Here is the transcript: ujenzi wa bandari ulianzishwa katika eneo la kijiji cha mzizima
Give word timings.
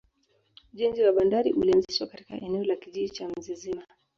ujenzi 0.73 1.03
wa 1.03 1.13
bandari 1.13 1.53
ulianzishwa 1.53 2.07
katika 2.07 2.35
eneo 2.41 2.63
la 2.63 2.75
kijiji 2.75 3.09
cha 3.09 3.27
mzizima 3.29 3.81